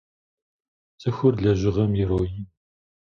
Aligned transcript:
Цӏыхур 0.99 1.33
лэжьыгъэм 1.43 1.91
ироин. 2.01 2.43